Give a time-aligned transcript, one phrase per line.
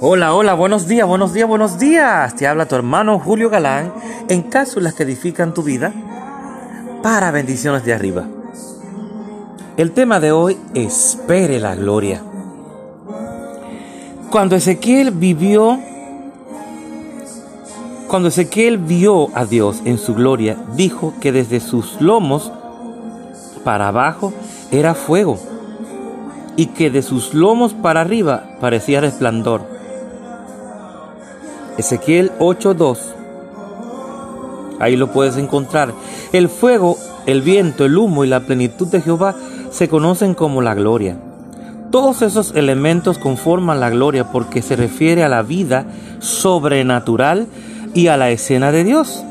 [0.00, 2.34] Hola, hola, buenos días, buenos días, buenos días.
[2.34, 3.92] Te habla tu hermano Julio Galán
[4.28, 5.92] en cápsulas que edifican tu vida
[7.00, 8.24] para bendiciones de arriba.
[9.76, 12.22] El tema de hoy, espere la gloria.
[14.30, 15.78] Cuando Ezequiel vivió,
[18.08, 22.50] cuando Ezequiel vio a Dios en su gloria, dijo que desde sus lomos
[23.62, 24.32] para abajo
[24.72, 25.38] era fuego
[26.56, 29.73] y que de sus lomos para arriba parecía resplandor.
[31.78, 32.98] Ezequiel 8:2.
[34.80, 35.92] Ahí lo puedes encontrar.
[36.32, 39.34] El fuego, el viento, el humo y la plenitud de Jehová
[39.70, 41.16] se conocen como la gloria.
[41.90, 45.86] Todos esos elementos conforman la gloria porque se refiere a la vida
[46.18, 47.46] sobrenatural
[47.94, 49.24] y a la escena de Dios.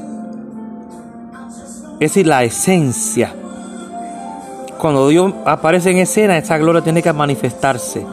[2.00, 3.34] Es decir, la esencia
[4.84, 8.05] cuando Dios aparece en escena, esa gloria tiene que manifestarse.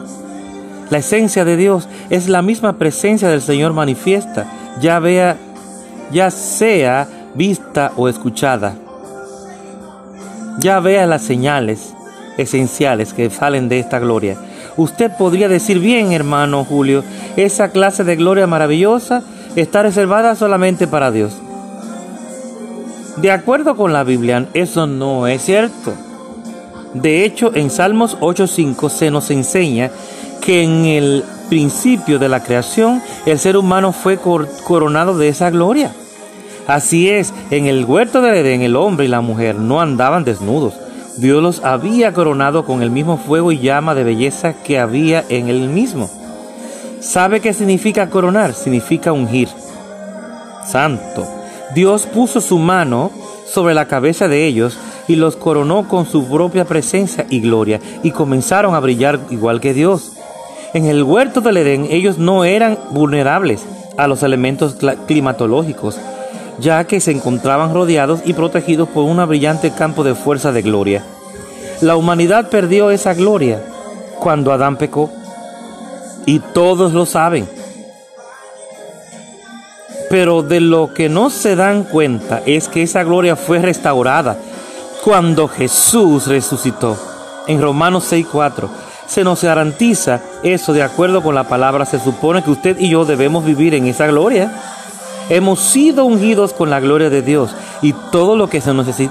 [0.91, 4.45] La esencia de Dios es la misma presencia del Señor manifiesta,
[4.81, 5.37] ya vea,
[6.11, 8.75] ya sea vista o escuchada.
[10.59, 11.93] Ya vea las señales
[12.37, 14.35] esenciales que salen de esta gloria.
[14.75, 17.05] Usted podría decir bien, hermano Julio,
[17.37, 19.23] esa clase de gloria maravillosa
[19.55, 21.33] está reservada solamente para Dios.
[23.15, 25.93] De acuerdo con la Biblia, eso no es cierto.
[26.93, 29.89] De hecho, en Salmos 8.5 se nos enseña
[30.41, 35.91] que en el principio de la creación el ser humano fue coronado de esa gloria.
[36.67, 40.73] Así es, en el huerto de Edén el hombre y la mujer no andaban desnudos.
[41.17, 45.49] Dios los había coronado con el mismo fuego y llama de belleza que había en
[45.49, 46.09] él mismo.
[47.01, 48.53] ¿Sabe qué significa coronar?
[48.53, 49.49] Significa ungir.
[50.65, 51.27] Santo.
[51.73, 53.11] Dios puso su mano
[53.45, 58.11] sobre la cabeza de ellos y los coronó con su propia presencia y gloria, y
[58.11, 60.10] comenzaron a brillar igual que Dios.
[60.73, 63.65] En el huerto del Edén ellos no eran vulnerables
[63.97, 65.99] a los elementos climatológicos,
[66.59, 71.03] ya que se encontraban rodeados y protegidos por un brillante campo de fuerza de gloria.
[71.81, 73.61] La humanidad perdió esa gloria
[74.19, 75.09] cuando Adán pecó,
[76.25, 77.49] y todos lo saben.
[80.09, 84.37] Pero de lo que no se dan cuenta es que esa gloria fue restaurada
[85.03, 86.95] cuando Jesús resucitó.
[87.47, 91.85] En Romanos 6:4 se nos garantiza eso de acuerdo con la palabra.
[91.85, 94.49] Se supone que usted y yo debemos vivir en esa gloria.
[95.29, 97.51] Hemos sido ungidos con la gloria de Dios
[97.81, 98.61] y todo lo que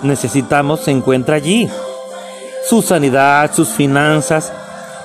[0.02, 1.68] necesitamos se encuentra allí.
[2.66, 4.50] Su sanidad, sus finanzas,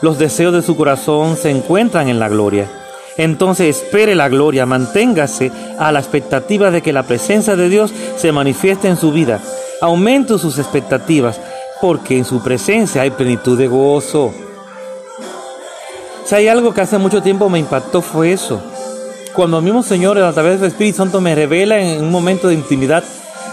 [0.02, 2.70] los deseos de su corazón se encuentran en la gloria.
[3.18, 8.32] Entonces espere la gloria, manténgase a la expectativa de que la presencia de Dios se
[8.32, 9.42] manifieste en su vida
[9.82, 11.40] aumento sus expectativas,
[11.82, 14.34] porque en su presencia hay plenitud de gozo.
[16.26, 18.62] Si hay algo que hace mucho tiempo me impactó fue eso.
[19.34, 22.56] Cuando el mismo Señor a través del Espíritu Santo me revela en un momento de
[22.56, 23.04] intimidad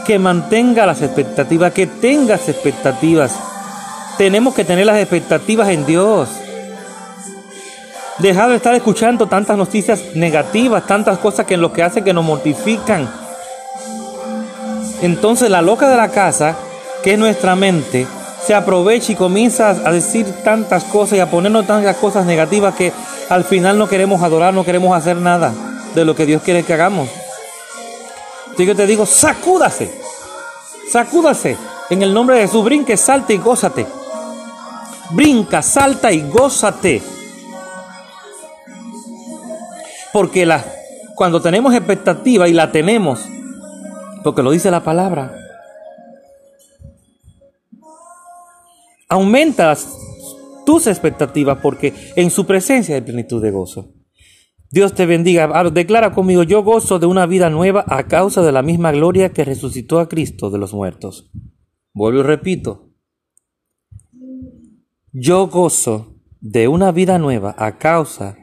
[0.07, 3.39] que mantenga las expectativas, que tengas expectativas.
[4.17, 6.29] Tenemos que tener las expectativas en Dios.
[8.19, 12.13] Dejar de estar escuchando tantas noticias negativas, tantas cosas que en lo que hace que
[12.13, 13.09] nos mortifican
[15.03, 16.57] entonces la loca de la casa,
[17.03, 18.07] que es nuestra mente,
[18.47, 22.93] se aprovecha y comienza a decir tantas cosas y a ponernos tantas cosas negativas que
[23.29, 25.53] al final no queremos adorar, no queremos hacer nada
[25.95, 27.09] de lo que Dios quiere que hagamos.
[28.57, 29.93] Que te digo, sacúdase,
[30.91, 31.57] sacúdase.
[31.91, 33.87] En el nombre de Jesús, brinque, salte y gózate.
[35.11, 37.03] Brinca, salta y gózate.
[40.13, 40.65] Porque la,
[41.15, 43.21] cuando tenemos expectativa y la tenemos,
[44.23, 45.42] porque lo dice la palabra.
[49.13, 49.95] Aumentas
[50.65, 53.93] tus expectativas porque en su presencia hay plenitud de gozo.
[54.71, 55.51] Dios te bendiga.
[55.53, 59.35] Ah, declara conmigo, yo gozo de una vida nueva a causa de la misma gloria
[59.35, 61.31] que resucitó a Cristo de los muertos.
[61.93, 62.89] Vuelvo y repito.
[65.13, 68.39] Yo gozo de una vida nueva a causa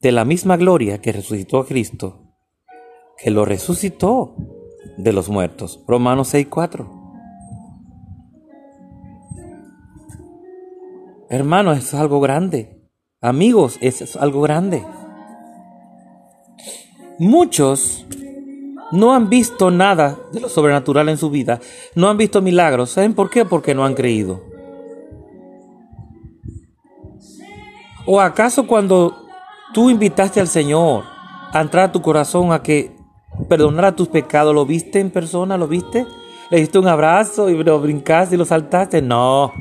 [0.00, 2.32] de la misma gloria que resucitó a Cristo,
[3.18, 4.34] que lo resucitó
[4.96, 5.84] de los muertos.
[5.86, 6.95] Romanos 6:4.
[11.36, 12.88] Hermano, es algo grande.
[13.20, 14.82] Amigos, es algo grande.
[17.18, 18.06] Muchos
[18.90, 21.60] no han visto nada de lo sobrenatural en su vida,
[21.94, 22.90] no han visto milagros.
[22.90, 23.44] ¿Saben por qué?
[23.44, 24.42] Porque no han creído.
[28.06, 29.26] ¿O acaso cuando
[29.74, 31.04] tú invitaste al Señor
[31.52, 32.96] a entrar a tu corazón a que
[33.84, 34.54] a tus pecados.
[34.54, 35.58] ¿Lo viste en persona?
[35.58, 36.06] ¿Lo viste?
[36.50, 39.02] ¿Le diste un abrazo y lo brincaste y lo saltaste?
[39.02, 39.52] No.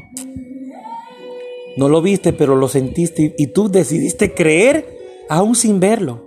[1.78, 4.88] No lo viste, pero lo sentiste y tú decidiste creer
[5.30, 6.26] aún sin verlo.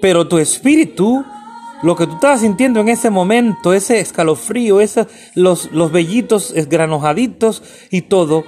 [0.00, 1.24] Pero tu espíritu,
[1.82, 7.62] lo que tú estabas sintiendo en ese momento, ese escalofrío, ese, los, los vellitos esgranojaditos
[7.90, 8.44] y todo,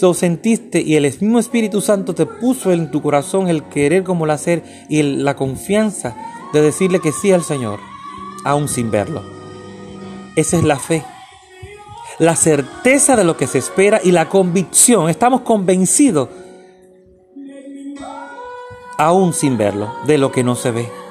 [0.00, 4.24] lo sentiste y el mismo Espíritu Santo te puso en tu corazón el querer como
[4.24, 6.16] el hacer y la confianza
[6.52, 7.78] de decirle que sí al Señor,
[8.44, 9.22] aún sin verlo.
[10.34, 11.04] Esa es la fe.
[12.18, 15.08] La certeza de lo que se espera y la convicción.
[15.08, 16.28] Estamos convencidos,
[18.98, 21.02] aún sin verlo, de lo que no se ve.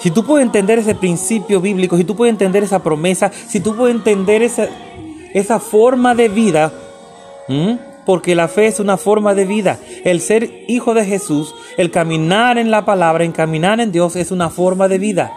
[0.00, 3.74] Si tú puedes entender ese principio bíblico, si tú puedes entender esa promesa, si tú
[3.74, 4.68] puedes entender esa,
[5.32, 6.72] esa forma de vida,
[8.04, 9.78] porque la fe es una forma de vida.
[10.04, 14.30] El ser hijo de Jesús, el caminar en la palabra, en caminar en Dios es
[14.30, 15.32] una forma de vida.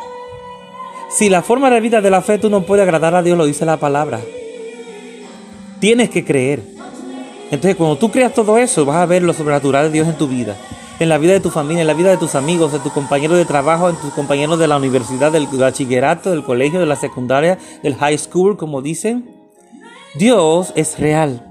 [1.09, 3.45] Si la forma de vida de la fe tú no puedes agradar a Dios, lo
[3.45, 4.21] dice la palabra.
[5.79, 6.61] Tienes que creer.
[7.45, 10.27] Entonces cuando tú creas todo eso, vas a ver lo sobrenatural de Dios en tu
[10.27, 10.55] vida,
[10.99, 13.37] en la vida de tu familia, en la vida de tus amigos, de tus compañeros
[13.37, 17.57] de trabajo, en tus compañeros de la universidad, del bachillerato, del colegio, de la secundaria,
[17.81, 19.35] del high school, como dicen.
[20.15, 21.45] Dios es real.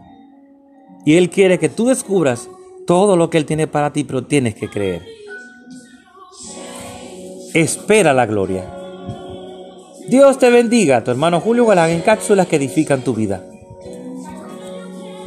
[1.04, 2.48] Y Él quiere que tú descubras
[2.86, 5.04] todo lo que Él tiene para ti, pero tienes que creer.
[7.54, 8.77] Espera la gloria.
[10.08, 13.42] Dios te bendiga, tu hermano Julio Galán en cápsulas que edifican tu vida.